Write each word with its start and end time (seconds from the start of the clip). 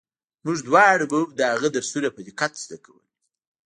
موږ 0.45 0.57
دواړو 0.67 1.05
به 1.11 1.17
هم 1.21 1.29
د 1.33 1.41
هغه 1.53 1.67
درسونه 1.75 2.07
په 2.15 2.21
دقت 2.27 2.51
زده 2.63 2.77
کول. 2.85 3.03